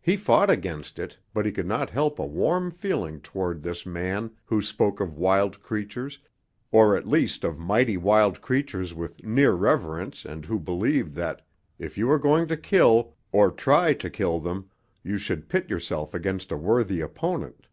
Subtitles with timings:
[0.00, 4.30] He fought against it, but he could not help a warm feeling toward this man
[4.46, 6.18] who spoke of wild creatures,
[6.72, 11.46] or at least of mighty wild creatures with near reverence and who believed that,
[11.78, 14.70] if you were going to kill, or try to kill them,
[15.04, 17.66] you should pit yourself against a worthy opponent.